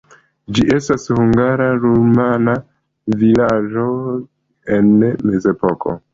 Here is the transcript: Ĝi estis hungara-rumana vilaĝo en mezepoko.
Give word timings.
Ĝi 0.53 0.61
estis 0.75 1.03
hungara-rumana 1.19 2.57
vilaĝo 3.21 3.87
en 4.79 4.93
mezepoko. 5.05 5.97